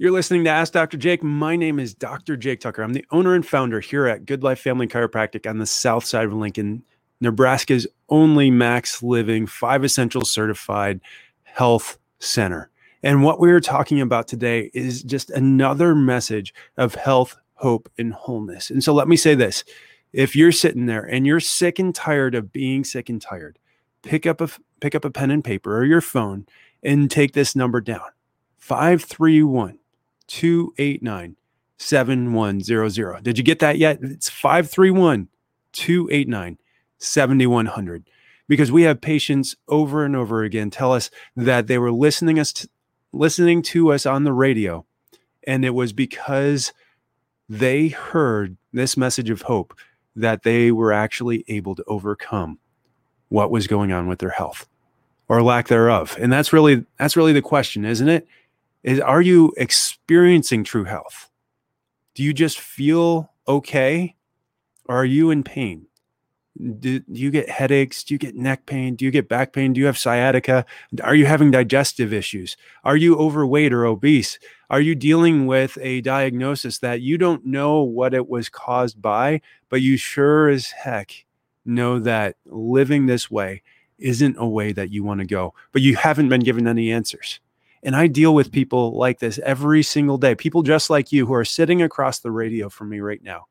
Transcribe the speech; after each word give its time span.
You're 0.00 0.12
listening 0.12 0.44
to 0.44 0.50
Ask 0.50 0.74
Dr. 0.74 0.96
Jake. 0.96 1.24
My 1.24 1.56
name 1.56 1.80
is 1.80 1.92
Dr. 1.92 2.36
Jake 2.36 2.60
Tucker. 2.60 2.82
I'm 2.82 2.92
the 2.92 3.04
owner 3.10 3.34
and 3.34 3.44
founder 3.44 3.80
here 3.80 4.06
at 4.06 4.26
Good 4.26 4.44
Life 4.44 4.60
Family 4.60 4.86
Chiropractic 4.86 5.50
on 5.50 5.58
the 5.58 5.66
south 5.66 6.04
side 6.04 6.26
of 6.26 6.32
Lincoln, 6.32 6.84
Nebraska's 7.20 7.84
only 8.08 8.48
MaxLiving, 8.48 9.48
five 9.48 9.82
essential 9.82 10.24
certified 10.24 11.00
health 11.42 11.98
center. 12.20 12.70
And 13.02 13.24
what 13.24 13.40
we 13.40 13.50
are 13.50 13.58
talking 13.58 14.00
about 14.00 14.28
today 14.28 14.70
is 14.72 15.02
just 15.02 15.30
another 15.30 15.96
message 15.96 16.54
of 16.76 16.94
health, 16.94 17.36
hope, 17.54 17.90
and 17.98 18.12
wholeness. 18.12 18.70
And 18.70 18.84
so 18.84 18.94
let 18.94 19.08
me 19.08 19.16
say 19.16 19.34
this 19.34 19.64
if 20.12 20.36
you're 20.36 20.52
sitting 20.52 20.86
there 20.86 21.02
and 21.02 21.26
you're 21.26 21.40
sick 21.40 21.80
and 21.80 21.92
tired 21.92 22.36
of 22.36 22.52
being 22.52 22.84
sick 22.84 23.08
and 23.08 23.20
tired, 23.20 23.58
pick 24.02 24.26
up 24.26 24.40
a 24.40 24.48
pick 24.80 24.94
up 24.94 25.04
a 25.04 25.10
pen 25.10 25.32
and 25.32 25.42
paper 25.42 25.76
or 25.76 25.84
your 25.84 26.00
phone 26.00 26.46
and 26.84 27.10
take 27.10 27.32
this 27.32 27.56
number 27.56 27.80
down. 27.80 28.06
531 28.58 29.80
289 30.28 31.36
7100. 31.78 33.22
Did 33.22 33.38
you 33.38 33.44
get 33.44 33.58
that 33.60 33.78
yet? 33.78 33.98
It's 34.02 34.30
531 34.30 35.28
289 35.72 36.58
7100. 36.98 38.10
Because 38.46 38.72
we 38.72 38.82
have 38.82 39.00
patients 39.00 39.56
over 39.68 40.04
and 40.04 40.16
over 40.16 40.42
again 40.42 40.70
tell 40.70 40.92
us 40.92 41.10
that 41.36 41.66
they 41.66 41.76
were 41.76 41.92
listening 41.92 42.38
us 42.38 42.52
to, 42.54 42.68
listening 43.12 43.60
to 43.62 43.92
us 43.92 44.06
on 44.06 44.24
the 44.24 44.32
radio 44.32 44.86
and 45.48 45.64
it 45.64 45.70
was 45.70 45.92
because 45.94 46.72
they 47.48 47.88
heard 47.88 48.58
this 48.72 48.96
message 48.96 49.30
of 49.30 49.42
hope 49.42 49.74
that 50.14 50.42
they 50.42 50.70
were 50.70 50.92
actually 50.92 51.42
able 51.48 51.74
to 51.74 51.84
overcome 51.86 52.58
what 53.30 53.50
was 53.50 53.66
going 53.66 53.90
on 53.90 54.06
with 54.06 54.18
their 54.18 54.30
health 54.30 54.68
or 55.26 55.42
lack 55.42 55.68
thereof. 55.68 56.16
And 56.20 56.30
that's 56.30 56.52
really 56.52 56.84
that's 56.98 57.16
really 57.16 57.32
the 57.32 57.42
question, 57.42 57.86
isn't 57.86 58.08
it? 58.08 58.28
Is 58.88 59.00
are 59.00 59.20
you 59.20 59.52
experiencing 59.58 60.64
true 60.64 60.84
health? 60.84 61.30
Do 62.14 62.22
you 62.22 62.32
just 62.32 62.58
feel 62.58 63.30
okay? 63.46 64.16
Or 64.86 64.96
are 64.96 65.04
you 65.04 65.30
in 65.30 65.44
pain? 65.44 65.88
Do, 66.56 67.00
do, 67.00 67.20
you 67.20 67.30
get 67.30 67.50
headaches? 67.50 68.02
Do 68.02 68.14
you 68.14 68.18
get 68.18 68.34
neck 68.34 68.64
pain? 68.64 68.96
Do 68.96 69.04
you 69.04 69.10
get 69.10 69.28
back 69.28 69.52
pain? 69.52 69.74
Do 69.74 69.80
you 69.80 69.84
have 69.84 69.98
sciatica? 69.98 70.64
Are 71.04 71.14
you 71.14 71.26
having 71.26 71.50
digestive 71.50 72.14
issues? 72.14 72.56
Are 72.82 72.96
you 72.96 73.14
overweight 73.18 73.74
or 73.74 73.84
obese? 73.84 74.38
Are 74.70 74.80
you 74.80 74.94
dealing 74.94 75.46
with 75.46 75.76
a 75.82 76.00
diagnosis 76.00 76.78
that 76.78 77.02
you 77.02 77.18
don't 77.18 77.44
know 77.44 77.82
what 77.82 78.14
it 78.14 78.26
was 78.26 78.48
caused 78.48 79.02
by, 79.02 79.42
but 79.68 79.82
you 79.82 79.98
sure 79.98 80.48
as 80.48 80.70
heck 80.70 81.26
know 81.66 81.98
that 81.98 82.36
living 82.46 83.04
this 83.04 83.30
way 83.30 83.62
isn't 83.98 84.36
a 84.38 84.48
way 84.48 84.72
that 84.72 84.90
you 84.90 85.04
want 85.04 85.20
to 85.20 85.26
go, 85.26 85.52
but 85.72 85.82
you 85.82 85.94
haven't 85.94 86.30
been 86.30 86.40
given 86.40 86.66
any 86.66 86.90
answers? 86.90 87.38
And 87.82 87.94
I 87.94 88.06
deal 88.06 88.34
with 88.34 88.52
people 88.52 88.96
like 88.96 89.20
this 89.20 89.38
every 89.38 89.82
single 89.82 90.18
day, 90.18 90.34
people 90.34 90.62
just 90.62 90.90
like 90.90 91.12
you 91.12 91.26
who 91.26 91.34
are 91.34 91.44
sitting 91.44 91.82
across 91.82 92.18
the 92.18 92.30
radio 92.30 92.68
from 92.68 92.88
me 92.88 93.00
right 93.00 93.22
now 93.22 93.46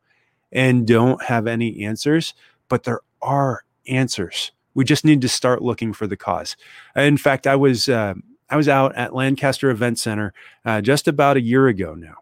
and 0.51 0.87
don't 0.87 1.23
have 1.23 1.47
any 1.47 1.83
answers, 1.85 2.33
but 2.69 2.83
there 2.83 3.01
are 3.21 3.63
answers. 3.87 4.51
We 4.73 4.85
just 4.85 5.05
need 5.05 5.21
to 5.21 5.29
start 5.29 5.61
looking 5.61 5.93
for 5.93 6.07
the 6.07 6.17
cause. 6.17 6.55
In 6.95 7.17
fact, 7.17 7.47
I 7.47 7.55
was 7.55 7.89
uh, 7.89 8.13
I 8.49 8.55
was 8.55 8.69
out 8.69 8.95
at 8.95 9.15
Lancaster 9.15 9.69
Event 9.69 9.99
Center 9.99 10.33
uh, 10.63 10.81
just 10.81 11.07
about 11.07 11.37
a 11.37 11.41
year 11.41 11.67
ago 11.67 11.95
now, 11.95 12.17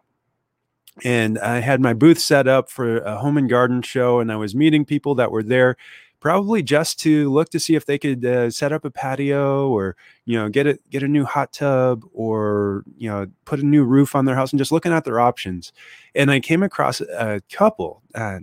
and 1.04 1.38
I 1.38 1.58
had 1.60 1.80
my 1.80 1.92
booth 1.92 2.18
set 2.18 2.48
up 2.48 2.70
for 2.70 2.98
a 2.98 3.18
home 3.18 3.36
and 3.36 3.48
garden 3.48 3.82
show, 3.82 4.20
and 4.20 4.32
I 4.32 4.36
was 4.36 4.54
meeting 4.54 4.84
people 4.84 5.14
that 5.16 5.30
were 5.30 5.42
there 5.42 5.76
probably 6.20 6.62
just 6.62 6.98
to 7.00 7.30
look 7.30 7.50
to 7.50 7.60
see 7.60 7.74
if 7.74 7.86
they 7.86 7.98
could 7.98 8.24
uh, 8.24 8.50
set 8.50 8.72
up 8.72 8.84
a 8.84 8.90
patio 8.90 9.68
or 9.68 9.96
you 10.24 10.38
know 10.38 10.48
get 10.48 10.66
a 10.66 10.78
get 10.90 11.02
a 11.02 11.08
new 11.08 11.24
hot 11.24 11.52
tub 11.52 12.04
or 12.12 12.84
you 12.96 13.08
know 13.08 13.26
put 13.44 13.60
a 13.60 13.66
new 13.66 13.84
roof 13.84 14.14
on 14.14 14.24
their 14.24 14.34
house 14.34 14.52
and 14.52 14.58
just 14.58 14.72
looking 14.72 14.92
at 14.92 15.04
their 15.04 15.20
options. 15.20 15.72
And 16.14 16.30
i 16.30 16.40
came 16.40 16.62
across 16.62 17.00
a 17.00 17.40
couple 17.50 18.02
uh, 18.14 18.40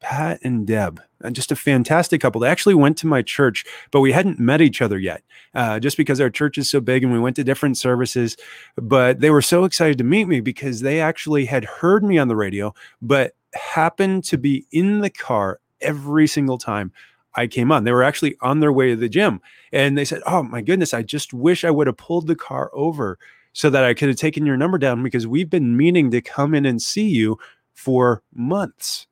pat 0.00 0.40
and 0.42 0.66
deb 0.66 1.00
uh, 1.24 1.30
just 1.30 1.50
a 1.50 1.56
fantastic 1.56 2.20
couple. 2.20 2.40
They 2.40 2.50
actually 2.50 2.74
went 2.74 2.98
to 2.98 3.06
my 3.06 3.22
church 3.22 3.64
but 3.90 4.00
we 4.00 4.12
hadn't 4.12 4.38
met 4.38 4.60
each 4.60 4.82
other 4.82 4.98
yet 4.98 5.22
uh, 5.54 5.80
just 5.80 5.96
because 5.96 6.20
our 6.20 6.30
church 6.30 6.58
is 6.58 6.68
so 6.70 6.80
big 6.80 7.02
and 7.02 7.12
we 7.12 7.18
went 7.18 7.36
to 7.36 7.44
different 7.44 7.78
services. 7.78 8.36
But 8.76 9.20
they 9.20 9.30
were 9.30 9.42
so 9.42 9.64
excited 9.64 9.98
to 9.98 10.04
meet 10.04 10.28
me 10.28 10.40
because 10.40 10.80
they 10.80 11.00
actually 11.00 11.46
had 11.46 11.64
heard 11.64 12.04
me 12.04 12.18
on 12.18 12.28
the 12.28 12.36
radio 12.36 12.74
but 13.00 13.32
happened 13.54 14.24
to 14.24 14.36
be 14.36 14.66
in 14.72 15.00
the 15.00 15.10
car 15.10 15.60
every 15.84 16.26
single 16.26 16.58
time 16.58 16.92
I 17.34 17.46
came 17.46 17.72
on. 17.72 17.84
They 17.84 17.92
were 17.92 18.02
actually 18.02 18.36
on 18.40 18.60
their 18.60 18.72
way 18.72 18.90
to 18.90 18.96
the 18.96 19.08
gym 19.08 19.40
and 19.72 19.98
they 19.98 20.04
said, 20.04 20.22
Oh 20.26 20.42
my 20.42 20.60
goodness, 20.60 20.94
I 20.94 21.02
just 21.02 21.32
wish 21.32 21.64
I 21.64 21.70
would 21.70 21.86
have 21.86 21.96
pulled 21.96 22.26
the 22.26 22.36
car 22.36 22.70
over 22.72 23.18
so 23.52 23.70
that 23.70 23.84
I 23.84 23.94
could 23.94 24.08
have 24.08 24.18
taken 24.18 24.46
your 24.46 24.56
number 24.56 24.78
down 24.78 25.02
because 25.02 25.26
we've 25.26 25.50
been 25.50 25.76
meaning 25.76 26.10
to 26.10 26.20
come 26.20 26.54
in 26.54 26.66
and 26.66 26.82
see 26.82 27.08
you 27.08 27.38
for 27.72 28.22
months. 28.32 29.06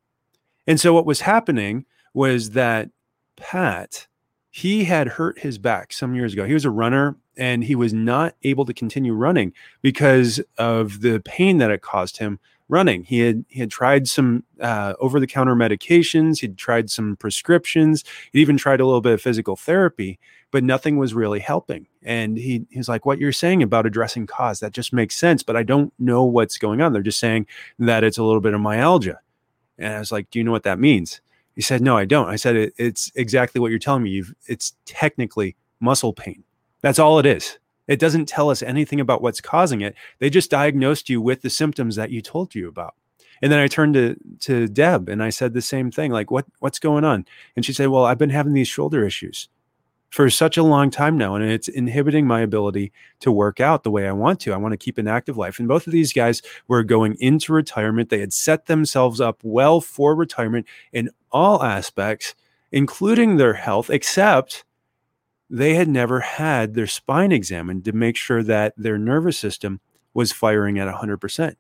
And 0.66 0.80
so 0.80 0.92
what 0.92 1.06
was 1.06 1.20
happening 1.20 1.84
was 2.14 2.50
that 2.50 2.90
Pat, 3.36 4.06
he 4.50 4.84
had 4.84 5.08
hurt 5.08 5.38
his 5.40 5.58
back 5.58 5.92
some 5.92 6.14
years 6.14 6.32
ago. 6.32 6.44
He 6.44 6.54
was 6.54 6.64
a 6.64 6.70
runner 6.70 7.16
and 7.36 7.64
he 7.64 7.74
was 7.74 7.92
not 7.92 8.34
able 8.42 8.64
to 8.66 8.74
continue 8.74 9.14
running 9.14 9.52
because 9.80 10.40
of 10.58 11.00
the 11.00 11.20
pain 11.20 11.58
that 11.58 11.70
it 11.70 11.82
caused 11.82 12.18
him 12.18 12.38
running. 12.72 13.04
He 13.04 13.20
had 13.20 13.44
he 13.48 13.60
had 13.60 13.70
tried 13.70 14.08
some 14.08 14.44
uh, 14.60 14.94
over 14.98 15.20
the 15.20 15.26
counter 15.26 15.54
medications. 15.54 16.40
He'd 16.40 16.56
tried 16.56 16.90
some 16.90 17.16
prescriptions. 17.16 18.02
He'd 18.32 18.40
even 18.40 18.56
tried 18.56 18.80
a 18.80 18.86
little 18.86 19.02
bit 19.02 19.12
of 19.12 19.20
physical 19.20 19.54
therapy, 19.54 20.18
but 20.50 20.64
nothing 20.64 20.96
was 20.96 21.14
really 21.14 21.40
helping. 21.40 21.86
And 22.02 22.36
he 22.36 22.66
he's 22.70 22.88
like, 22.88 23.06
"What 23.06 23.18
you're 23.18 23.30
saying 23.30 23.62
about 23.62 23.86
addressing 23.86 24.26
cause 24.26 24.60
that 24.60 24.72
just 24.72 24.92
makes 24.92 25.16
sense, 25.16 25.42
but 25.42 25.54
I 25.56 25.62
don't 25.62 25.92
know 25.98 26.24
what's 26.24 26.58
going 26.58 26.80
on. 26.80 26.92
They're 26.92 27.02
just 27.02 27.20
saying 27.20 27.46
that 27.78 28.02
it's 28.02 28.18
a 28.18 28.24
little 28.24 28.40
bit 28.40 28.54
of 28.54 28.60
myalgia." 28.60 29.20
And 29.78 29.94
I 29.94 29.98
was 29.98 30.10
like, 30.10 30.30
"Do 30.30 30.38
you 30.38 30.44
know 30.44 30.52
what 30.52 30.64
that 30.64 30.78
means?" 30.78 31.20
He 31.54 31.60
said, 31.62 31.82
"No, 31.82 31.96
I 31.96 32.06
don't." 32.06 32.28
I 32.28 32.36
said, 32.36 32.56
it, 32.56 32.74
"It's 32.78 33.12
exactly 33.14 33.60
what 33.60 33.70
you're 33.70 33.78
telling 33.78 34.02
me. 34.02 34.10
You've 34.10 34.34
it's 34.46 34.74
technically 34.86 35.56
muscle 35.80 36.14
pain. 36.14 36.44
That's 36.80 36.98
all 36.98 37.18
it 37.18 37.26
is." 37.26 37.58
It 37.88 37.98
doesn't 37.98 38.26
tell 38.26 38.50
us 38.50 38.62
anything 38.62 39.00
about 39.00 39.22
what's 39.22 39.40
causing 39.40 39.80
it. 39.80 39.94
They 40.18 40.30
just 40.30 40.50
diagnosed 40.50 41.08
you 41.08 41.20
with 41.20 41.42
the 41.42 41.50
symptoms 41.50 41.96
that 41.96 42.10
you 42.10 42.22
told 42.22 42.54
you 42.54 42.68
about. 42.68 42.94
And 43.42 43.50
then 43.50 43.58
I 43.58 43.66
turned 43.66 43.94
to 43.94 44.16
to 44.40 44.68
Deb 44.68 45.08
and 45.08 45.22
I 45.22 45.30
said 45.30 45.52
the 45.52 45.62
same 45.62 45.90
thing, 45.90 46.12
like, 46.12 46.30
what 46.30 46.46
what's 46.60 46.78
going 46.78 47.04
on? 47.04 47.26
And 47.56 47.64
she 47.64 47.72
said, 47.72 47.88
Well, 47.88 48.04
I've 48.04 48.18
been 48.18 48.30
having 48.30 48.52
these 48.52 48.68
shoulder 48.68 49.04
issues 49.04 49.48
for 50.12 50.28
such 50.28 50.58
a 50.58 50.62
long 50.62 50.90
time 50.90 51.16
now, 51.16 51.34
and 51.34 51.42
it's 51.42 51.68
inhibiting 51.68 52.26
my 52.26 52.42
ability 52.42 52.92
to 53.20 53.32
work 53.32 53.60
out 53.60 53.82
the 53.82 53.90
way 53.90 54.06
I 54.06 54.12
want 54.12 54.40
to. 54.40 54.52
I 54.52 54.58
want 54.58 54.72
to 54.72 54.76
keep 54.76 54.98
an 54.98 55.08
active 55.08 55.38
life. 55.38 55.58
And 55.58 55.66
both 55.66 55.86
of 55.86 55.92
these 55.92 56.12
guys 56.12 56.42
were 56.68 56.84
going 56.84 57.16
into 57.18 57.54
retirement. 57.54 58.10
They 58.10 58.20
had 58.20 58.34
set 58.34 58.66
themselves 58.66 59.22
up 59.22 59.40
well 59.42 59.80
for 59.80 60.14
retirement 60.14 60.66
in 60.92 61.08
all 61.30 61.62
aspects, 61.62 62.34
including 62.70 63.38
their 63.38 63.54
health, 63.54 63.88
except 63.88 64.64
they 65.52 65.74
had 65.74 65.86
never 65.86 66.20
had 66.20 66.72
their 66.72 66.86
spine 66.86 67.30
examined 67.30 67.84
to 67.84 67.92
make 67.92 68.16
sure 68.16 68.42
that 68.42 68.72
their 68.78 68.96
nervous 68.96 69.38
system 69.38 69.80
was 70.14 70.32
firing 70.32 70.78
at 70.78 70.92
100%. 70.92 71.54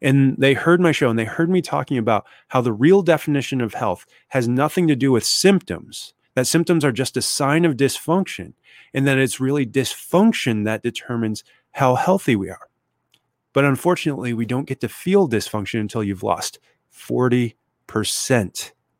And 0.00 0.36
they 0.38 0.54
heard 0.54 0.80
my 0.80 0.90
show 0.90 1.10
and 1.10 1.18
they 1.18 1.26
heard 1.26 1.50
me 1.50 1.60
talking 1.60 1.98
about 1.98 2.26
how 2.48 2.62
the 2.62 2.72
real 2.72 3.02
definition 3.02 3.60
of 3.60 3.74
health 3.74 4.06
has 4.28 4.48
nothing 4.48 4.88
to 4.88 4.96
do 4.96 5.12
with 5.12 5.24
symptoms, 5.24 6.14
that 6.34 6.46
symptoms 6.46 6.82
are 6.82 6.92
just 6.92 7.16
a 7.18 7.22
sign 7.22 7.66
of 7.66 7.76
dysfunction, 7.76 8.54
and 8.94 9.06
that 9.06 9.18
it's 9.18 9.38
really 9.38 9.66
dysfunction 9.66 10.64
that 10.64 10.82
determines 10.82 11.44
how 11.72 11.96
healthy 11.96 12.36
we 12.36 12.48
are. 12.48 12.68
But 13.52 13.66
unfortunately, 13.66 14.32
we 14.32 14.46
don't 14.46 14.66
get 14.66 14.80
to 14.80 14.88
feel 14.88 15.28
dysfunction 15.28 15.78
until 15.78 16.02
you've 16.02 16.22
lost 16.22 16.58
40% 16.90 17.54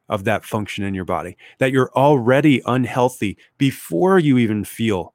of 0.09 0.25
that 0.25 0.45
function 0.45 0.85
in 0.85 0.95
your 0.95 1.05
body, 1.05 1.37
that 1.59 1.73
you're 1.73 1.91
already 1.93 2.61
unhealthy 2.67 3.37
before 3.59 4.19
you 4.19 4.39
even 4.39 4.65
feel 4.65 5.15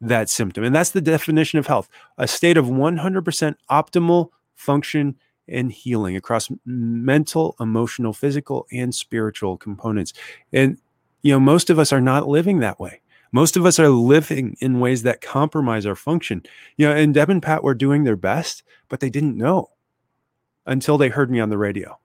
that 0.00 0.28
symptom. 0.28 0.64
And 0.64 0.74
that's 0.74 0.90
the 0.90 1.00
definition 1.00 1.58
of 1.58 1.66
health 1.66 1.88
a 2.16 2.26
state 2.26 2.56
of 2.56 2.66
100% 2.66 3.54
optimal 3.70 4.30
function 4.54 5.16
and 5.46 5.72
healing 5.72 6.16
across 6.16 6.50
mental, 6.64 7.56
emotional, 7.60 8.12
physical, 8.12 8.66
and 8.72 8.94
spiritual 8.94 9.56
components. 9.56 10.12
And, 10.52 10.78
you 11.22 11.32
know, 11.32 11.40
most 11.40 11.70
of 11.70 11.78
us 11.78 11.92
are 11.92 12.00
not 12.00 12.28
living 12.28 12.60
that 12.60 12.80
way. 12.80 13.00
Most 13.32 13.56
of 13.56 13.64
us 13.64 13.78
are 13.78 13.88
living 13.88 14.56
in 14.60 14.80
ways 14.80 15.02
that 15.02 15.20
compromise 15.20 15.86
our 15.86 15.94
function. 15.94 16.42
You 16.76 16.88
know, 16.88 16.96
and 16.96 17.14
Deb 17.14 17.30
and 17.30 17.42
Pat 17.42 17.62
were 17.62 17.74
doing 17.74 18.04
their 18.04 18.16
best, 18.16 18.62
but 18.88 19.00
they 19.00 19.10
didn't 19.10 19.36
know 19.36 19.70
until 20.66 20.98
they 20.98 21.08
heard 21.08 21.30
me 21.30 21.40
on 21.40 21.48
the 21.48 21.58
radio. 21.58 21.99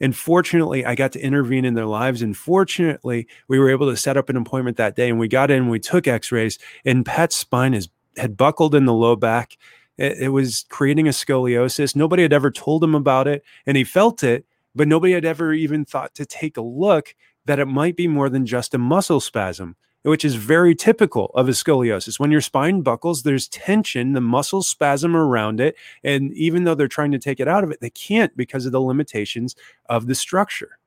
And 0.00 0.14
fortunately, 0.14 0.84
I 0.84 0.94
got 0.94 1.12
to 1.12 1.20
intervene 1.20 1.64
in 1.64 1.74
their 1.74 1.86
lives. 1.86 2.22
And 2.22 2.36
fortunately, 2.36 3.26
we 3.48 3.58
were 3.58 3.70
able 3.70 3.90
to 3.90 3.96
set 3.96 4.16
up 4.16 4.28
an 4.28 4.36
appointment 4.36 4.76
that 4.76 4.96
day. 4.96 5.08
And 5.08 5.18
we 5.18 5.28
got 5.28 5.50
in, 5.50 5.68
we 5.68 5.80
took 5.80 6.06
x 6.06 6.30
rays, 6.30 6.58
and 6.84 7.06
Pat's 7.06 7.36
spine 7.36 7.74
is, 7.74 7.88
had 8.16 8.36
buckled 8.36 8.74
in 8.74 8.84
the 8.84 8.92
low 8.92 9.16
back. 9.16 9.56
It, 9.96 10.18
it 10.18 10.28
was 10.28 10.66
creating 10.68 11.08
a 11.08 11.12
scoliosis. 11.12 11.96
Nobody 11.96 12.22
had 12.22 12.32
ever 12.32 12.50
told 12.50 12.84
him 12.84 12.94
about 12.94 13.26
it. 13.26 13.42
And 13.66 13.76
he 13.76 13.84
felt 13.84 14.22
it, 14.22 14.44
but 14.74 14.88
nobody 14.88 15.14
had 15.14 15.24
ever 15.24 15.52
even 15.52 15.84
thought 15.84 16.14
to 16.16 16.26
take 16.26 16.56
a 16.56 16.62
look 16.62 17.14
that 17.46 17.58
it 17.58 17.66
might 17.66 17.96
be 17.96 18.08
more 18.08 18.28
than 18.28 18.44
just 18.44 18.74
a 18.74 18.78
muscle 18.78 19.20
spasm. 19.20 19.76
Which 20.06 20.24
is 20.24 20.36
very 20.36 20.74
typical 20.74 21.32
of 21.34 21.48
a 21.48 21.52
scoliosis. 21.52 22.20
When 22.20 22.30
your 22.30 22.40
spine 22.40 22.82
buckles, 22.82 23.24
there's 23.24 23.48
tension, 23.48 24.12
the 24.12 24.20
muscles 24.20 24.68
spasm 24.68 25.16
around 25.16 25.60
it. 25.60 25.76
And 26.04 26.32
even 26.34 26.62
though 26.62 26.76
they're 26.76 26.86
trying 26.86 27.10
to 27.12 27.18
take 27.18 27.40
it 27.40 27.48
out 27.48 27.64
of 27.64 27.72
it, 27.72 27.80
they 27.80 27.90
can't 27.90 28.36
because 28.36 28.66
of 28.66 28.72
the 28.72 28.80
limitations 28.80 29.56
of 29.86 30.06
the 30.06 30.14
structure. 30.14 30.78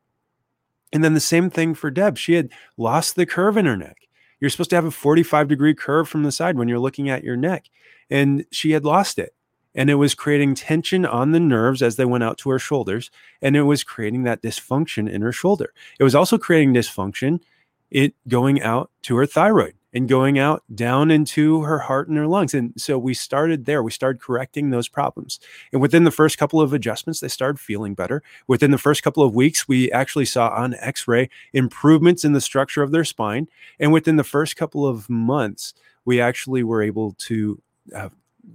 And 0.93 1.03
then 1.03 1.13
the 1.13 1.19
same 1.19 1.49
thing 1.49 1.73
for 1.73 1.91
Deb. 1.91 2.17
She 2.17 2.33
had 2.33 2.49
lost 2.77 3.15
the 3.15 3.25
curve 3.25 3.57
in 3.57 3.65
her 3.65 3.77
neck. 3.77 4.07
You're 4.39 4.49
supposed 4.49 4.69
to 4.69 4.77
have 4.77 4.85
a 4.85 4.91
45 4.91 5.49
degree 5.49 5.75
curve 5.75 6.07
from 6.07 6.23
the 6.23 6.31
side 6.31 6.57
when 6.57 6.69
you're 6.69 6.79
looking 6.79 7.09
at 7.09 7.23
your 7.23 7.35
neck. 7.35 7.65
And 8.09 8.45
she 8.51 8.71
had 8.71 8.85
lost 8.85 9.19
it. 9.19 9.35
And 9.75 9.89
it 9.89 9.95
was 9.95 10.15
creating 10.15 10.55
tension 10.55 11.05
on 11.05 11.31
the 11.31 11.39
nerves 11.39 11.81
as 11.81 11.97
they 11.97 12.05
went 12.05 12.23
out 12.23 12.37
to 12.39 12.49
her 12.51 12.59
shoulders. 12.59 13.11
And 13.41 13.55
it 13.57 13.63
was 13.63 13.83
creating 13.83 14.23
that 14.23 14.41
dysfunction 14.41 15.09
in 15.09 15.21
her 15.21 15.31
shoulder. 15.31 15.73
It 15.99 16.03
was 16.03 16.15
also 16.15 16.37
creating 16.37 16.73
dysfunction, 16.73 17.41
it 17.91 18.13
going 18.27 18.61
out 18.61 18.91
to 19.03 19.15
her 19.17 19.25
thyroid 19.25 19.75
and 19.93 20.07
going 20.07 20.37
out 20.37 20.63
down 20.73 21.09
into 21.09 21.61
her 21.63 21.79
heart 21.79 22.07
and 22.07 22.17
her 22.17 22.27
lungs. 22.27 22.53
And 22.53 22.73
so 22.77 22.97
we 22.97 23.13
started 23.13 23.65
there. 23.65 23.81
We 23.81 23.91
started 23.91 24.21
correcting 24.21 24.69
those 24.69 24.87
problems. 24.87 25.39
And 25.71 25.81
within 25.81 26.03
the 26.03 26.11
first 26.11 26.37
couple 26.37 26.61
of 26.61 26.73
adjustments, 26.73 27.19
they 27.19 27.27
started 27.27 27.59
feeling 27.59 27.95
better. 27.95 28.21
Within 28.47 28.71
the 28.71 28.77
first 28.77 29.01
couple 29.01 29.23
of 29.23 29.33
weeks, 29.33 29.67
we 29.67 29.91
actually 29.91 30.25
saw 30.25 30.49
on 30.49 30.75
x 30.75 31.07
ray 31.07 31.29
improvements 31.53 32.23
in 32.23 32.33
the 32.33 32.41
structure 32.41 32.83
of 32.83 32.91
their 32.91 33.03
spine. 33.03 33.47
And 33.79 33.91
within 33.91 34.17
the 34.17 34.23
first 34.23 34.55
couple 34.55 34.85
of 34.85 35.09
months, 35.09 35.73
we 36.05 36.21
actually 36.21 36.63
were 36.63 36.81
able 36.81 37.13
to 37.13 37.61
uh, 37.95 38.09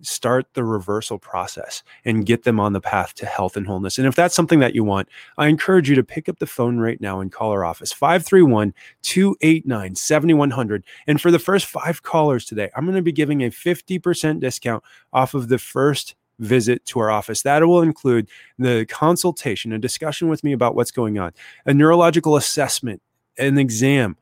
start 0.07 0.47
the 0.55 0.65
reversal 0.65 1.19
process 1.19 1.83
and 2.05 2.27
get 2.27 2.45
them 2.45 2.61
on 2.61 2.73
the 2.73 2.81
path 2.81 3.15
to 3.15 3.27
health 3.27 3.57
and 3.57 3.67
wholeness. 3.67 3.99
And 3.99 4.07
if 4.07 4.15
that's 4.15 4.35
something 4.35 4.61
that 4.61 4.75
you 4.75 4.85
want, 4.85 5.09
I 5.39 5.49
encourage 5.49 5.89
you 5.89 5.95
to 5.97 6.05
pick 6.05 6.29
up 6.29 6.39
the 6.39 6.47
phone 6.47 6.79
right 6.79 7.01
now 7.01 7.21
and 7.21 7.33
call 7.33 7.51
our 7.51 7.65
office 7.65 7.93
531 7.93 8.75
289 9.03 9.95
7100. 9.95 10.85
And 11.07 11.21
for 11.21 11.31
the 11.31 11.39
first 11.39 11.67
five 11.67 12.03
callers 12.03 12.45
today, 12.45 12.71
I'm 12.77 12.85
going 12.85 12.97
to 12.97 13.03
be 13.03 13.13
giving 13.13 13.43
a 13.43 13.51
50% 13.51 14.41
discount 14.41 14.85
off 15.13 15.35
of 15.35 15.49
the 15.49 15.59
first 15.59 16.15
visit 16.39 16.85
to 16.87 17.01
our 17.01 17.11
office. 17.11 17.43
That 17.43 17.67
will 17.67 17.83
include 17.83 18.29
the 18.59 18.87
consultation, 18.87 19.73
a 19.73 19.79
discussion 19.79 20.29
with 20.29 20.45
me 20.45 20.53
about 20.53 20.75
what's 20.75 20.91
going 20.91 21.19
on, 21.19 21.33
a 21.67 21.75
neurological 21.75 22.37
assessment, 22.37 23.03
an 23.39 23.59
exam, 23.59 24.17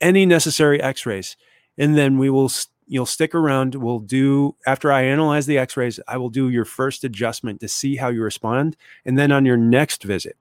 any 0.00 0.26
necessary 0.26 0.80
x 0.80 1.06
rays. 1.06 1.36
And 1.76 1.96
then 1.96 2.18
we 2.18 2.30
will 2.30 2.50
you'll 2.88 3.06
stick 3.06 3.34
around. 3.34 3.74
We'll 3.74 3.98
do, 3.98 4.56
after 4.66 4.90
I 4.90 5.02
analyze 5.02 5.46
the 5.46 5.58
x 5.58 5.76
rays, 5.76 6.00
I 6.08 6.16
will 6.16 6.30
do 6.30 6.48
your 6.48 6.64
first 6.64 7.04
adjustment 7.04 7.60
to 7.60 7.68
see 7.68 7.96
how 7.96 8.08
you 8.08 8.22
respond. 8.22 8.76
And 9.04 9.18
then 9.18 9.30
on 9.30 9.44
your 9.44 9.56
next 9.56 10.02
visit, 10.02 10.36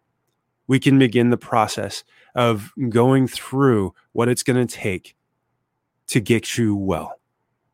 we 0.68 0.80
can 0.80 1.00
begin 1.00 1.30
the 1.30 1.38
process 1.38 2.04
of 2.36 2.72
going 2.90 3.28
through 3.28 3.94
what 4.12 4.30
it's 4.30 4.44
going 4.44 4.66
to 4.66 4.76
take 4.76 5.16
to 6.08 6.20
get 6.20 6.58
you 6.58 6.76
well, 6.76 7.20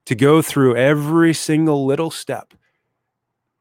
to 0.05 0.15
go 0.15 0.41
through 0.41 0.75
every 0.75 1.33
single 1.33 1.85
little 1.85 2.11
step 2.11 2.53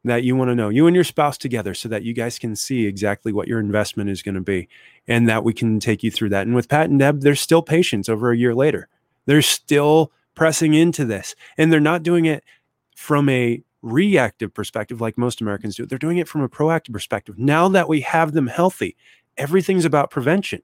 that 0.04 0.24
you 0.24 0.34
want 0.34 0.50
to 0.50 0.54
know, 0.54 0.68
you 0.68 0.86
and 0.86 0.96
your 0.96 1.04
spouse 1.04 1.38
together, 1.38 1.74
so 1.74 1.88
that 1.88 2.02
you 2.02 2.12
guys 2.12 2.38
can 2.38 2.56
see 2.56 2.86
exactly 2.86 3.32
what 3.32 3.46
your 3.46 3.60
investment 3.60 4.10
is 4.10 4.22
going 4.22 4.34
to 4.34 4.40
be 4.40 4.68
and 5.06 5.28
that 5.28 5.44
we 5.44 5.52
can 5.52 5.78
take 5.78 6.02
you 6.02 6.10
through 6.10 6.28
that. 6.28 6.46
And 6.46 6.56
with 6.56 6.68
Pat 6.68 6.90
and 6.90 6.98
Deb, 6.98 7.20
there's 7.20 7.40
still 7.40 7.62
patients 7.62 8.08
over 8.08 8.32
a 8.32 8.36
year 8.36 8.54
later. 8.54 8.88
There's 9.26 9.46
still 9.46 10.10
pressing 10.34 10.74
into 10.74 11.04
this. 11.04 11.34
And 11.56 11.72
they're 11.72 11.80
not 11.80 12.02
doing 12.02 12.24
it 12.24 12.44
from 12.96 13.28
a 13.28 13.62
reactive 13.82 14.54
perspective 14.54 15.00
like 15.00 15.18
most 15.18 15.40
Americans 15.40 15.76
do. 15.76 15.86
They're 15.86 15.98
doing 15.98 16.18
it 16.18 16.28
from 16.28 16.42
a 16.42 16.48
proactive 16.48 16.92
perspective. 16.92 17.38
Now 17.38 17.68
that 17.68 17.88
we 17.88 18.00
have 18.02 18.32
them 18.32 18.46
healthy, 18.46 18.96
everything's 19.36 19.84
about 19.84 20.10
prevention. 20.10 20.62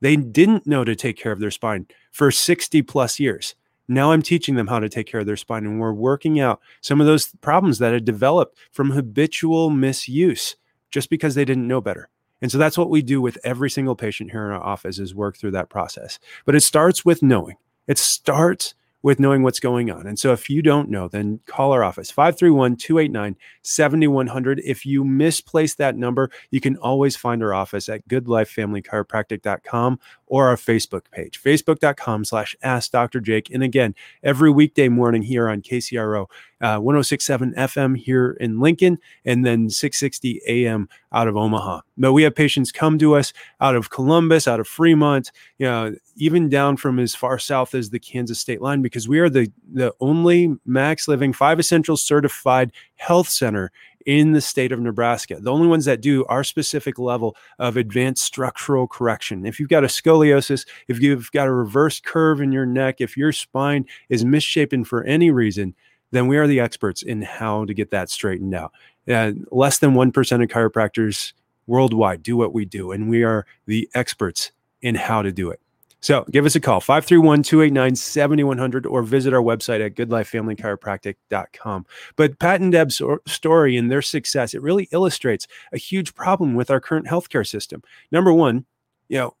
They 0.00 0.16
didn't 0.16 0.66
know 0.66 0.84
to 0.84 0.96
take 0.96 1.16
care 1.18 1.32
of 1.32 1.40
their 1.40 1.50
spine 1.50 1.86
for 2.10 2.30
60 2.30 2.82
plus 2.82 3.20
years. 3.20 3.54
Now 3.88 4.12
I'm 4.12 4.22
teaching 4.22 4.54
them 4.54 4.68
how 4.68 4.78
to 4.78 4.88
take 4.88 5.08
care 5.08 5.20
of 5.20 5.26
their 5.26 5.36
spine, 5.36 5.66
and 5.66 5.80
we're 5.80 5.92
working 5.92 6.38
out 6.38 6.60
some 6.80 7.00
of 7.00 7.08
those 7.08 7.34
problems 7.40 7.80
that 7.80 7.92
had 7.92 8.04
developed 8.04 8.56
from 8.70 8.90
habitual 8.90 9.68
misuse 9.68 10.54
just 10.92 11.10
because 11.10 11.34
they 11.34 11.44
didn't 11.44 11.66
know 11.66 11.80
better. 11.80 12.08
And 12.40 12.50
so 12.50 12.56
that's 12.56 12.78
what 12.78 12.88
we 12.88 13.02
do 13.02 13.20
with 13.20 13.36
every 13.44 13.68
single 13.68 13.96
patient 13.96 14.30
here 14.30 14.46
in 14.46 14.52
our 14.52 14.62
office 14.62 14.98
is 14.98 15.14
work 15.14 15.36
through 15.36 15.50
that 15.52 15.68
process. 15.68 16.18
But 16.46 16.54
it 16.54 16.62
starts 16.62 17.04
with 17.04 17.22
knowing. 17.22 17.56
It 17.86 17.98
starts 17.98 18.74
with 19.02 19.18
knowing 19.18 19.42
what's 19.42 19.60
going 19.60 19.90
on. 19.90 20.06
And 20.06 20.18
so 20.18 20.32
if 20.32 20.50
you 20.50 20.62
don't 20.62 20.90
know, 20.90 21.08
then 21.08 21.40
call 21.46 21.72
our 21.72 21.82
office 21.82 22.10
531 22.10 22.76
289 22.76 23.36
7100. 23.62 24.60
If 24.64 24.84
you 24.84 25.04
misplace 25.04 25.74
that 25.76 25.96
number, 25.96 26.30
you 26.50 26.60
can 26.60 26.76
always 26.76 27.16
find 27.16 27.42
our 27.42 27.54
office 27.54 27.88
at 27.88 28.06
goodlifefamilychiropractic.com 28.08 29.98
or 30.30 30.46
our 30.46 30.56
Facebook 30.56 31.02
page, 31.10 31.42
facebook.com 31.42 32.24
slash 32.24 32.54
ask 32.62 32.92
Dr. 32.92 33.20
Jake. 33.20 33.50
And 33.50 33.64
again, 33.64 33.96
every 34.22 34.48
weekday 34.48 34.88
morning 34.88 35.22
here 35.22 35.48
on 35.48 35.60
KCRO, 35.60 36.26
uh, 36.60 36.78
1067 36.78 37.52
FM 37.54 37.96
here 37.96 38.36
in 38.38 38.60
Lincoln, 38.60 38.98
and 39.24 39.44
then 39.44 39.68
660 39.68 40.40
AM 40.46 40.88
out 41.12 41.26
of 41.26 41.36
Omaha. 41.36 41.80
But 41.98 42.12
we 42.12 42.22
have 42.22 42.36
patients 42.36 42.70
come 42.70 42.96
to 43.00 43.16
us 43.16 43.32
out 43.60 43.74
of 43.74 43.90
Columbus, 43.90 44.46
out 44.46 44.60
of 44.60 44.68
Fremont, 44.68 45.32
you 45.58 45.66
know, 45.66 45.96
even 46.14 46.48
down 46.48 46.76
from 46.76 47.00
as 47.00 47.16
far 47.16 47.40
south 47.40 47.74
as 47.74 47.90
the 47.90 47.98
Kansas 47.98 48.38
state 48.38 48.62
line, 48.62 48.82
because 48.82 49.08
we 49.08 49.18
are 49.18 49.28
the, 49.28 49.50
the 49.72 49.92
only 49.98 50.56
MaxLiving 50.68 51.34
five 51.34 51.58
essential 51.58 51.96
certified 51.96 52.70
health 52.94 53.28
center 53.28 53.72
in 54.06 54.32
the 54.32 54.40
state 54.40 54.72
of 54.72 54.80
Nebraska. 54.80 55.38
The 55.40 55.52
only 55.52 55.68
ones 55.68 55.84
that 55.84 56.00
do 56.00 56.24
our 56.26 56.44
specific 56.44 56.98
level 56.98 57.36
of 57.58 57.76
advanced 57.76 58.24
structural 58.24 58.86
correction. 58.86 59.46
If 59.46 59.60
you've 59.60 59.68
got 59.68 59.84
a 59.84 59.88
scoliosis, 59.88 60.66
if 60.88 61.00
you've 61.00 61.30
got 61.32 61.48
a 61.48 61.52
reverse 61.52 62.00
curve 62.00 62.40
in 62.40 62.52
your 62.52 62.66
neck, 62.66 63.00
if 63.00 63.16
your 63.16 63.32
spine 63.32 63.86
is 64.08 64.24
misshapen 64.24 64.84
for 64.84 65.04
any 65.04 65.30
reason, 65.30 65.74
then 66.10 66.26
we 66.26 66.36
are 66.36 66.46
the 66.46 66.60
experts 66.60 67.02
in 67.02 67.22
how 67.22 67.64
to 67.64 67.74
get 67.74 67.90
that 67.90 68.10
straightened 68.10 68.54
out. 68.54 68.72
Uh, 69.08 69.32
less 69.50 69.78
than 69.78 69.94
1% 69.94 70.08
of 70.42 70.48
chiropractors 70.48 71.32
worldwide 71.66 72.22
do 72.22 72.36
what 72.36 72.52
we 72.52 72.64
do, 72.64 72.92
and 72.92 73.08
we 73.08 73.22
are 73.22 73.46
the 73.66 73.88
experts 73.94 74.52
in 74.82 74.94
how 74.94 75.22
to 75.22 75.32
do 75.32 75.50
it. 75.50 75.60
So 76.00 76.24
give 76.30 76.46
us 76.46 76.54
a 76.54 76.60
call, 76.60 76.80
531 76.80 77.42
289 77.42 77.94
7100, 77.94 78.86
or 78.86 79.02
visit 79.02 79.34
our 79.34 79.42
website 79.42 79.84
at 79.84 79.94
goodlifefamilychiropractic.com. 79.94 81.86
But 82.16 82.38
Pat 82.38 82.60
and 82.60 82.72
Deb's 82.72 83.02
story 83.26 83.76
and 83.76 83.90
their 83.90 84.02
success, 84.02 84.54
it 84.54 84.62
really 84.62 84.88
illustrates 84.92 85.46
a 85.72 85.78
huge 85.78 86.14
problem 86.14 86.54
with 86.54 86.70
our 86.70 86.80
current 86.80 87.06
healthcare 87.06 87.46
system. 87.46 87.82
Number 88.10 88.32
one, 88.32 88.64
you 89.08 89.18
know, 89.18 89.36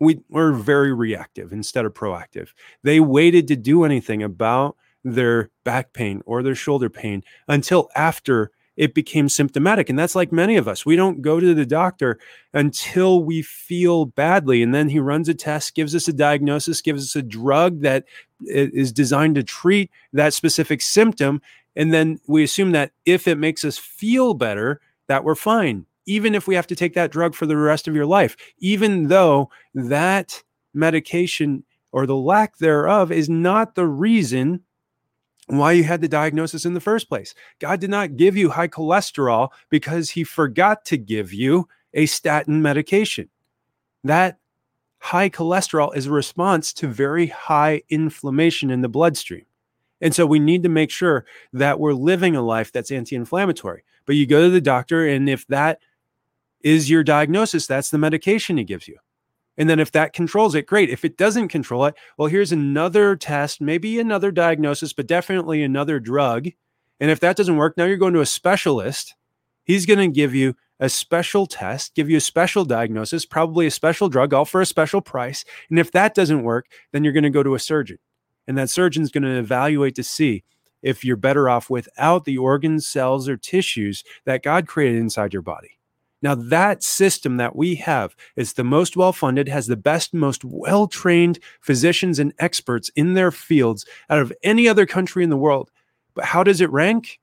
we, 0.00 0.20
we're 0.28 0.52
very 0.52 0.92
reactive 0.92 1.52
instead 1.52 1.84
of 1.84 1.94
proactive. 1.94 2.48
They 2.82 3.00
waited 3.00 3.48
to 3.48 3.56
do 3.56 3.84
anything 3.84 4.22
about 4.22 4.76
their 5.04 5.50
back 5.64 5.92
pain 5.92 6.22
or 6.26 6.42
their 6.42 6.54
shoulder 6.54 6.90
pain 6.90 7.22
until 7.48 7.88
after 7.94 8.50
it 8.76 8.94
became 8.94 9.28
symptomatic. 9.28 9.90
And 9.90 9.98
that's 9.98 10.14
like 10.14 10.32
many 10.32 10.56
of 10.56 10.66
us. 10.66 10.86
We 10.86 10.96
don't 10.96 11.20
go 11.20 11.38
to 11.38 11.54
the 11.54 11.66
doctor 11.66 12.18
until 12.54 13.22
we 13.22 13.42
feel 13.42 14.06
badly. 14.06 14.62
And 14.62 14.74
then 14.74 14.88
he 14.88 14.98
runs 14.98 15.28
a 15.28 15.34
test, 15.34 15.74
gives 15.74 15.94
us 15.94 16.08
a 16.08 16.12
diagnosis, 16.12 16.80
gives 16.80 17.04
us 17.04 17.16
a 17.16 17.22
drug 17.22 17.82
that 17.82 18.04
is 18.46 18.92
designed 18.92 19.34
to 19.34 19.42
treat 19.42 19.90
that 20.12 20.34
specific 20.34 20.80
symptom. 20.80 21.42
And 21.76 21.92
then 21.92 22.18
we 22.26 22.42
assume 22.42 22.72
that 22.72 22.92
if 23.04 23.28
it 23.28 23.36
makes 23.36 23.64
us 23.64 23.78
feel 23.78 24.34
better, 24.34 24.80
that 25.06 25.24
we're 25.24 25.34
fine, 25.34 25.86
even 26.06 26.34
if 26.34 26.46
we 26.46 26.54
have 26.54 26.66
to 26.68 26.76
take 26.76 26.94
that 26.94 27.12
drug 27.12 27.34
for 27.34 27.46
the 27.46 27.56
rest 27.56 27.86
of 27.88 27.94
your 27.94 28.06
life, 28.06 28.36
even 28.58 29.08
though 29.08 29.50
that 29.74 30.42
medication 30.72 31.64
or 31.92 32.06
the 32.06 32.16
lack 32.16 32.56
thereof 32.56 33.12
is 33.12 33.28
not 33.28 33.74
the 33.74 33.86
reason 33.86 34.60
why 35.58 35.72
you 35.72 35.84
had 35.84 36.00
the 36.00 36.08
diagnosis 36.08 36.64
in 36.64 36.74
the 36.74 36.80
first 36.80 37.08
place. 37.08 37.34
God 37.58 37.80
did 37.80 37.90
not 37.90 38.16
give 38.16 38.36
you 38.36 38.50
high 38.50 38.68
cholesterol 38.68 39.50
because 39.68 40.10
he 40.10 40.24
forgot 40.24 40.84
to 40.86 40.96
give 40.96 41.32
you 41.32 41.68
a 41.94 42.06
statin 42.06 42.62
medication. 42.62 43.28
That 44.04 44.38
high 44.98 45.28
cholesterol 45.28 45.94
is 45.96 46.06
a 46.06 46.12
response 46.12 46.72
to 46.74 46.86
very 46.86 47.26
high 47.26 47.82
inflammation 47.88 48.70
in 48.70 48.80
the 48.80 48.88
bloodstream. 48.88 49.44
And 50.00 50.14
so 50.14 50.26
we 50.26 50.38
need 50.38 50.62
to 50.64 50.68
make 50.68 50.90
sure 50.90 51.24
that 51.52 51.78
we're 51.78 51.92
living 51.92 52.34
a 52.34 52.42
life 52.42 52.72
that's 52.72 52.90
anti 52.90 53.14
inflammatory. 53.14 53.84
But 54.04 54.16
you 54.16 54.26
go 54.26 54.42
to 54.42 54.50
the 54.50 54.60
doctor, 54.60 55.06
and 55.06 55.28
if 55.28 55.46
that 55.46 55.78
is 56.62 56.90
your 56.90 57.04
diagnosis, 57.04 57.66
that's 57.66 57.90
the 57.90 57.98
medication 57.98 58.56
he 58.56 58.64
gives 58.64 58.88
you. 58.88 58.98
And 59.58 59.68
then 59.68 59.80
if 59.80 59.92
that 59.92 60.12
controls 60.12 60.54
it, 60.54 60.66
great. 60.66 60.88
If 60.88 61.04
it 61.04 61.16
doesn't 61.16 61.48
control 61.48 61.84
it, 61.84 61.94
well, 62.16 62.28
here's 62.28 62.52
another 62.52 63.16
test, 63.16 63.60
maybe 63.60 64.00
another 64.00 64.30
diagnosis, 64.30 64.92
but 64.92 65.06
definitely 65.06 65.62
another 65.62 66.00
drug. 66.00 66.48
And 67.00 67.10
if 67.10 67.20
that 67.20 67.36
doesn't 67.36 67.56
work, 67.56 67.76
now 67.76 67.84
you're 67.84 67.96
going 67.96 68.14
to 68.14 68.20
a 68.20 68.26
specialist. 68.26 69.14
He's 69.64 69.86
going 69.86 69.98
to 69.98 70.08
give 70.08 70.34
you 70.34 70.54
a 70.80 70.88
special 70.88 71.46
test, 71.46 71.94
give 71.94 72.10
you 72.10 72.16
a 72.16 72.20
special 72.20 72.64
diagnosis, 72.64 73.24
probably 73.24 73.66
a 73.66 73.70
special 73.70 74.08
drug, 74.08 74.32
all 74.32 74.44
for 74.44 74.60
a 74.60 74.66
special 74.66 75.00
price. 75.00 75.44
And 75.70 75.78
if 75.78 75.92
that 75.92 76.14
doesn't 76.14 76.42
work, 76.42 76.66
then 76.92 77.04
you're 77.04 77.12
going 77.12 77.22
to 77.22 77.30
go 77.30 77.42
to 77.42 77.54
a 77.54 77.60
surgeon. 77.60 77.98
And 78.48 78.58
that 78.58 78.70
surgeon's 78.70 79.10
going 79.10 79.22
to 79.22 79.38
evaluate 79.38 79.94
to 79.96 80.02
see 80.02 80.44
if 80.82 81.04
you're 81.04 81.16
better 81.16 81.48
off 81.48 81.70
without 81.70 82.24
the 82.24 82.38
organs, 82.38 82.86
cells, 82.86 83.28
or 83.28 83.36
tissues 83.36 84.02
that 84.24 84.42
God 84.42 84.66
created 84.66 84.98
inside 84.98 85.32
your 85.32 85.42
body. 85.42 85.78
Now, 86.22 86.36
that 86.36 86.84
system 86.84 87.36
that 87.38 87.56
we 87.56 87.74
have 87.76 88.14
is 88.36 88.52
the 88.52 88.64
most 88.64 88.96
well 88.96 89.12
funded, 89.12 89.48
has 89.48 89.66
the 89.66 89.76
best, 89.76 90.14
most 90.14 90.44
well 90.44 90.86
trained 90.86 91.40
physicians 91.60 92.18
and 92.18 92.32
experts 92.38 92.90
in 92.94 93.14
their 93.14 93.32
fields 93.32 93.84
out 94.08 94.20
of 94.20 94.32
any 94.42 94.68
other 94.68 94.86
country 94.86 95.24
in 95.24 95.30
the 95.30 95.36
world. 95.36 95.70
But 96.14 96.26
how 96.26 96.44
does 96.44 96.60
it 96.60 96.70
rank? 96.70 97.18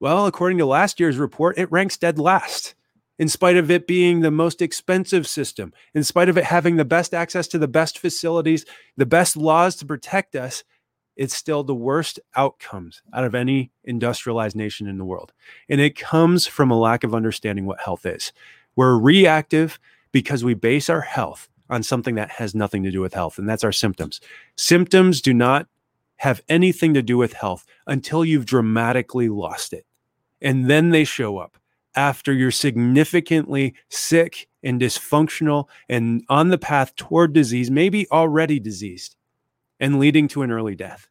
Well, 0.00 0.26
according 0.26 0.58
to 0.58 0.66
last 0.66 1.00
year's 1.00 1.16
report, 1.16 1.58
it 1.58 1.70
ranks 1.72 1.96
dead 1.96 2.18
last, 2.18 2.74
in 3.18 3.28
spite 3.28 3.56
of 3.56 3.70
it 3.70 3.86
being 3.86 4.20
the 4.20 4.30
most 4.30 4.62
expensive 4.62 5.26
system, 5.26 5.72
in 5.94 6.04
spite 6.04 6.28
of 6.28 6.38
it 6.38 6.44
having 6.44 6.76
the 6.76 6.84
best 6.84 7.14
access 7.14 7.48
to 7.48 7.58
the 7.58 7.68
best 7.68 7.98
facilities, 7.98 8.64
the 8.96 9.06
best 9.06 9.36
laws 9.36 9.76
to 9.76 9.86
protect 9.86 10.36
us. 10.36 10.62
It's 11.18 11.34
still 11.34 11.64
the 11.64 11.74
worst 11.74 12.20
outcomes 12.36 13.02
out 13.12 13.24
of 13.24 13.34
any 13.34 13.72
industrialized 13.84 14.56
nation 14.56 14.86
in 14.86 14.96
the 14.96 15.04
world. 15.04 15.32
And 15.68 15.80
it 15.80 15.98
comes 15.98 16.46
from 16.46 16.70
a 16.70 16.78
lack 16.78 17.04
of 17.04 17.14
understanding 17.14 17.66
what 17.66 17.80
health 17.80 18.06
is. 18.06 18.32
We're 18.76 18.96
reactive 18.96 19.78
because 20.12 20.44
we 20.44 20.54
base 20.54 20.88
our 20.88 21.00
health 21.00 21.48
on 21.68 21.82
something 21.82 22.14
that 22.14 22.30
has 22.30 22.54
nothing 22.54 22.84
to 22.84 22.90
do 22.90 23.00
with 23.00 23.12
health, 23.12 23.36
and 23.36 23.48
that's 23.48 23.64
our 23.64 23.72
symptoms. 23.72 24.20
Symptoms 24.56 25.20
do 25.20 25.34
not 25.34 25.66
have 26.16 26.40
anything 26.48 26.94
to 26.94 27.02
do 27.02 27.18
with 27.18 27.34
health 27.34 27.66
until 27.86 28.24
you've 28.24 28.46
dramatically 28.46 29.28
lost 29.28 29.72
it. 29.72 29.84
And 30.40 30.70
then 30.70 30.90
they 30.90 31.04
show 31.04 31.38
up 31.38 31.58
after 31.94 32.32
you're 32.32 32.50
significantly 32.50 33.74
sick 33.88 34.48
and 34.62 34.80
dysfunctional 34.80 35.68
and 35.88 36.24
on 36.28 36.48
the 36.48 36.58
path 36.58 36.94
toward 36.94 37.32
disease, 37.32 37.70
maybe 37.70 38.08
already 38.10 38.60
diseased, 38.60 39.16
and 39.80 39.98
leading 39.98 40.28
to 40.28 40.42
an 40.42 40.50
early 40.50 40.74
death. 40.74 41.08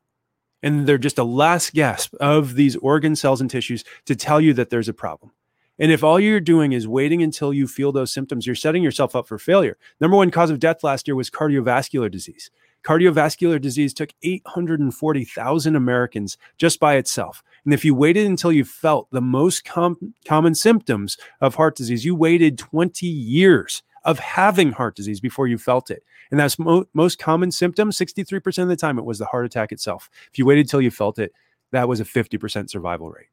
And 0.63 0.87
they're 0.87 0.97
just 0.97 1.19
a 1.19 1.23
last 1.23 1.73
gasp 1.73 2.13
of 2.15 2.55
these 2.55 2.75
organ 2.77 3.15
cells 3.15 3.41
and 3.41 3.49
tissues 3.49 3.83
to 4.05 4.15
tell 4.15 4.41
you 4.41 4.53
that 4.53 4.69
there's 4.69 4.89
a 4.89 4.93
problem. 4.93 5.31
And 5.79 5.91
if 5.91 6.03
all 6.03 6.19
you're 6.19 6.39
doing 6.39 6.71
is 6.71 6.87
waiting 6.87 7.21
until 7.21 7.53
you 7.53 7.67
feel 7.67 7.91
those 7.91 8.11
symptoms, 8.11 8.47
you're 8.47 8.55
setting 8.55 8.81
yourself 8.81 9.15
up 9.15 9.27
for 9.27 9.37
failure. 9.37 9.77
Number 10.01 10.17
one 10.17 10.31
cause 10.31 10.49
of 10.49 10.59
death 10.59 10.83
last 10.83 11.07
year 11.07 11.15
was 11.15 11.29
cardiovascular 11.29 12.09
disease. 12.09 12.49
Cardiovascular 12.83 13.59
disease 13.59 13.93
took 13.93 14.11
840,000 14.23 15.75
Americans 15.75 16.37
just 16.57 16.79
by 16.79 16.95
itself. 16.95 17.43
And 17.65 17.73
if 17.73 17.83
you 17.83 17.93
waited 17.93 18.25
until 18.25 18.51
you 18.51 18.63
felt 18.63 19.09
the 19.11 19.21
most 19.21 19.65
com- 19.65 20.13
common 20.25 20.55
symptoms 20.55 21.17
of 21.41 21.55
heart 21.55 21.75
disease, 21.75 22.05
you 22.05 22.15
waited 22.15 22.57
20 22.57 23.05
years 23.05 23.83
of 24.07 24.17
having 24.19 24.71
heart 24.71 24.95
disease 24.95 25.19
before 25.19 25.47
you 25.47 25.57
felt 25.57 25.91
it. 25.91 26.01
And 26.31 26.39
that's 26.39 26.57
mo- 26.57 26.85
most 26.93 27.19
common 27.19 27.51
symptom. 27.51 27.91
63% 27.91 28.63
of 28.63 28.69
the 28.69 28.75
time, 28.77 28.97
it 28.97 29.05
was 29.05 29.19
the 29.19 29.25
heart 29.25 29.45
attack 29.45 29.73
itself. 29.73 30.09
If 30.31 30.39
you 30.39 30.45
waited 30.45 30.69
till 30.69 30.81
you 30.81 30.89
felt 30.89 31.19
it, 31.19 31.33
that 31.71 31.89
was 31.89 31.99
a 31.99 32.05
50% 32.05 32.69
survival 32.69 33.11
rate. 33.11 33.27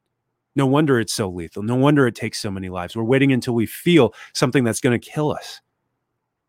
No 0.53 0.65
wonder 0.65 0.99
it's 0.99 1.13
so 1.13 1.29
lethal. 1.29 1.63
No 1.63 1.75
wonder 1.75 2.05
it 2.07 2.15
takes 2.15 2.39
so 2.39 2.51
many 2.51 2.69
lives. 2.69 2.95
We're 2.95 3.03
waiting 3.03 3.31
until 3.31 3.55
we 3.55 3.65
feel 3.65 4.13
something 4.33 4.65
that's 4.65 4.81
going 4.81 4.99
to 4.99 5.09
kill 5.09 5.31
us. 5.31 5.61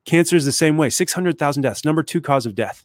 Cancer 0.05 0.37
is 0.37 0.45
the 0.45 0.53
same 0.53 0.77
way 0.77 0.91
600,000 0.91 1.63
deaths, 1.63 1.85
number 1.85 2.03
two 2.03 2.21
cause 2.21 2.47
of 2.47 2.55
death. 2.57 2.85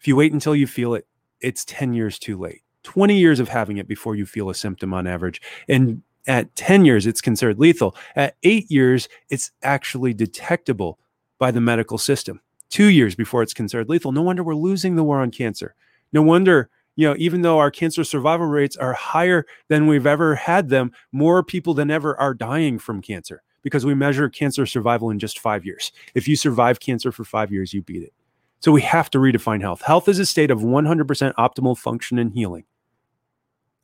If 0.00 0.06
you 0.06 0.14
wait 0.14 0.32
until 0.32 0.54
you 0.54 0.68
feel 0.68 0.94
it, 0.94 1.06
it's 1.40 1.64
10 1.64 1.94
years 1.94 2.18
too 2.18 2.38
late. 2.38 2.62
20 2.84 3.18
years 3.18 3.40
of 3.40 3.48
having 3.48 3.78
it 3.78 3.88
before 3.88 4.14
you 4.14 4.24
feel 4.24 4.50
a 4.50 4.54
symptom 4.54 4.94
on 4.94 5.06
average. 5.06 5.42
And 5.68 6.02
at 6.26 6.54
10 6.56 6.84
years, 6.84 7.06
it's 7.06 7.20
considered 7.20 7.58
lethal. 7.58 7.96
At 8.16 8.36
eight 8.42 8.70
years, 8.70 9.08
it's 9.30 9.50
actually 9.62 10.14
detectable 10.14 10.98
by 11.38 11.50
the 11.50 11.60
medical 11.60 11.98
system. 11.98 12.40
Two 12.70 12.86
years 12.86 13.14
before 13.14 13.42
it's 13.42 13.54
considered 13.54 13.88
lethal. 13.88 14.12
No 14.12 14.22
wonder 14.22 14.42
we're 14.42 14.54
losing 14.54 14.96
the 14.96 15.04
war 15.04 15.20
on 15.20 15.30
cancer. 15.30 15.74
No 16.12 16.22
wonder, 16.22 16.68
you 16.96 17.08
know, 17.08 17.14
even 17.18 17.42
though 17.42 17.58
our 17.58 17.70
cancer 17.70 18.04
survival 18.04 18.46
rates 18.46 18.76
are 18.76 18.92
higher 18.92 19.46
than 19.68 19.86
we've 19.86 20.06
ever 20.06 20.34
had 20.34 20.68
them, 20.68 20.92
more 21.12 21.42
people 21.42 21.72
than 21.72 21.90
ever 21.90 22.18
are 22.20 22.34
dying 22.34 22.78
from 22.78 23.00
cancer 23.00 23.42
because 23.62 23.86
we 23.86 23.94
measure 23.94 24.28
cancer 24.28 24.66
survival 24.66 25.10
in 25.10 25.18
just 25.18 25.38
five 25.38 25.64
years. 25.64 25.92
If 26.14 26.28
you 26.28 26.36
survive 26.36 26.80
cancer 26.80 27.12
for 27.12 27.24
five 27.24 27.52
years, 27.52 27.72
you 27.72 27.82
beat 27.82 28.02
it. 28.02 28.12
So 28.60 28.72
we 28.72 28.82
have 28.82 29.08
to 29.10 29.18
redefine 29.18 29.60
health. 29.60 29.82
Health 29.82 30.08
is 30.08 30.18
a 30.18 30.26
state 30.26 30.50
of 30.50 30.60
100% 30.60 31.34
optimal 31.34 31.78
function 31.78 32.18
and 32.18 32.32
healing 32.32 32.64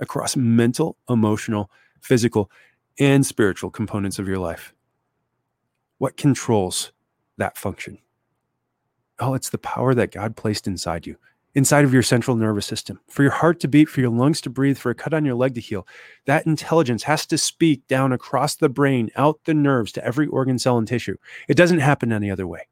across 0.00 0.37
mental, 0.37 0.97
emotional, 1.09 1.71
physical, 2.05 2.51
and 2.99 3.27
spiritual 3.27 3.71
components 3.71 4.19
of 4.19 4.29
your 4.29 4.39
life. 4.39 4.75
What 5.99 6.17
controls 6.17 6.93
that 7.39 7.57
function? 7.57 7.99
Oh, 9.19 9.35
it's 9.35 9.51
the 9.51 9.59
power 9.59 9.95
that 9.95 10.13
God 10.13 10.37
placed 10.37 10.67
inside 10.67 11.07
you 11.07 11.17
inside 11.55 11.85
of 11.85 11.95
your 11.95 12.03
central 12.03 12.37
nervous 12.37 12.67
system. 12.67 13.01
For 13.09 13.23
your 13.23 13.31
heart 13.33 13.61
to 13.61 13.69
beat, 13.69 13.89
for 13.89 14.01
your 14.01 14.11
lungs 14.11 14.41
to 14.43 14.51
breathe, 14.51 14.77
for 14.77 14.91
a 14.91 14.95
cut 14.95 15.15
on 15.15 15.25
your 15.25 15.37
leg 15.37 15.55
to 15.55 15.61
heal, 15.61 15.87
that 16.27 16.47
intelligence 16.47 17.05
has 17.05 17.27
to 17.27 17.39
speak 17.39 17.87
down 17.87 18.13
across 18.13 18.57
the 18.57 18.69
brain, 18.69 19.11
out 19.17 19.39
the 19.45 19.55
nerves 19.55 19.93
to 19.93 20.05
every 20.05 20.27
organ, 20.27 20.59
cell, 20.59 20.79
and 20.79 20.89
tissue. 20.89 21.17
It 21.49 21.57
doesn't 21.57 21.79
happen 21.79 22.13
any 22.13 22.31
other 22.31 22.47
way. 22.47 22.67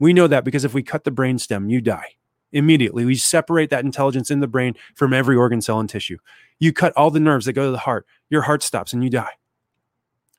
We 0.00 0.12
know 0.12 0.26
that 0.26 0.44
because 0.44 0.64
if 0.64 0.74
we 0.74 0.82
cut 0.82 1.04
the 1.04 1.12
brain 1.12 1.38
stem, 1.38 1.70
you 1.70 1.80
die 1.80 2.16
immediately. 2.54 3.04
We 3.04 3.16
separate 3.16 3.68
that 3.70 3.84
intelligence 3.84 4.30
in 4.30 4.40
the 4.40 4.46
brain 4.46 4.74
from 4.94 5.12
every 5.12 5.36
organ, 5.36 5.60
cell, 5.60 5.80
and 5.80 5.88
tissue. 5.88 6.18
You 6.58 6.72
cut 6.72 6.94
all 6.96 7.10
the 7.10 7.20
nerves 7.20 7.44
that 7.46 7.52
go 7.52 7.66
to 7.66 7.70
the 7.70 7.78
heart, 7.78 8.06
your 8.30 8.42
heart 8.42 8.62
stops 8.62 8.92
and 8.92 9.04
you 9.04 9.10
die 9.10 9.32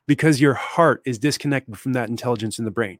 because 0.06 0.40
your 0.40 0.54
heart 0.54 1.02
is 1.04 1.18
disconnected 1.18 1.78
from 1.78 1.92
that 1.92 2.08
intelligence 2.08 2.58
in 2.58 2.64
the 2.64 2.70
brain. 2.70 2.98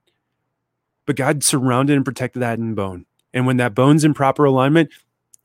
But 1.06 1.16
God 1.16 1.42
surrounded 1.42 1.96
and 1.96 2.04
protected 2.04 2.42
that 2.42 2.58
in 2.58 2.74
bone. 2.74 3.06
And 3.32 3.46
when 3.46 3.56
that 3.58 3.74
bone's 3.74 4.04
in 4.04 4.14
proper 4.14 4.44
alignment, 4.44 4.90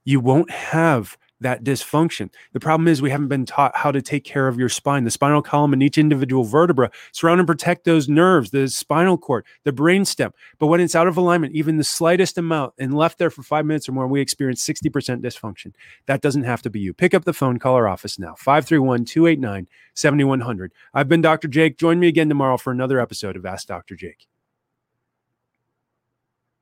you 0.03 0.19
won't 0.19 0.49
have 0.49 1.17
that 1.41 1.63
dysfunction. 1.63 2.29
The 2.53 2.59
problem 2.59 2.87
is 2.87 3.01
we 3.01 3.09
haven't 3.09 3.27
been 3.27 3.45
taught 3.45 3.75
how 3.75 3.91
to 3.91 4.01
take 4.01 4.23
care 4.23 4.47
of 4.47 4.57
your 4.57 4.69
spine, 4.69 5.03
the 5.03 5.11
spinal 5.11 5.41
column 5.41 5.73
and 5.73 5.83
each 5.83 5.97
individual 5.97 6.43
vertebra, 6.43 6.91
surround 7.11 7.39
and 7.39 7.47
protect 7.47 7.83
those 7.83 8.07
nerves, 8.07 8.51
the 8.51 8.67
spinal 8.67 9.17
cord, 9.17 9.45
the 9.63 9.73
brain 9.73 10.05
stem. 10.05 10.31
But 10.59 10.67
when 10.67 10.79
it's 10.79 10.95
out 10.95 11.07
of 11.07 11.17
alignment, 11.17 11.55
even 11.55 11.77
the 11.77 11.83
slightest 11.83 12.37
amount 12.37 12.73
and 12.79 12.95
left 12.95 13.17
there 13.17 13.29
for 13.29 13.43
five 13.43 13.65
minutes 13.65 13.89
or 13.89 13.91
more, 13.91 14.07
we 14.07 14.21
experience 14.21 14.65
60% 14.65 15.21
dysfunction. 15.21 15.73
That 16.05 16.21
doesn't 16.21 16.43
have 16.43 16.61
to 16.63 16.69
be 16.69 16.79
you. 16.79 16.93
Pick 16.93 17.13
up 17.13 17.25
the 17.25 17.33
phone, 17.33 17.59
call 17.59 17.75
our 17.75 17.87
office 17.87 18.17
now, 18.17 18.35
531 18.35 19.05
289 19.05 19.67
7100. 19.93 20.71
I've 20.93 21.09
been 21.09 21.21
Dr. 21.21 21.47
Jake. 21.47 21.77
Join 21.77 21.99
me 21.99 22.07
again 22.07 22.29
tomorrow 22.29 22.57
for 22.57 22.71
another 22.71 22.99
episode 22.99 23.35
of 23.35 23.45
Ask 23.45 23.67
Dr. 23.67 23.95
Jake. 23.95 24.27